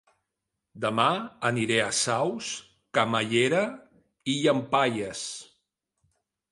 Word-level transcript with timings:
Dema 0.85 1.05
aniré 1.49 1.77
a 1.83 1.91
Saus, 1.99 2.49
Camallera 2.99 3.63
i 4.35 4.37
Llampaies 4.41 5.27